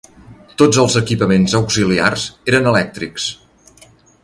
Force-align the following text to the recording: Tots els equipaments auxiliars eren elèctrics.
Tots 0.61 0.79
els 0.83 0.95
equipaments 1.01 1.53
auxiliars 1.59 2.25
eren 2.53 2.73
elèctrics. 2.73 3.31